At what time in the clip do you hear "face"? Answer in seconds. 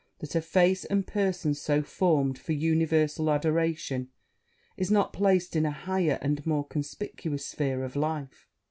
0.41-0.83